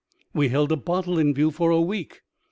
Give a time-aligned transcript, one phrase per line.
[0.33, 2.21] We held a bottle in view for a week.